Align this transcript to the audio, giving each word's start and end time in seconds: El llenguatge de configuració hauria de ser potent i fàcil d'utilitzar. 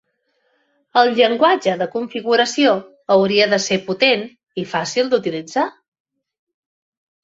El 1.01 1.11
llenguatge 1.19 1.75
de 1.83 1.89
configuració 1.97 2.73
hauria 3.19 3.51
de 3.55 3.63
ser 3.69 3.81
potent 3.93 4.27
i 4.65 4.69
fàcil 4.77 5.17
d'utilitzar. 5.17 5.71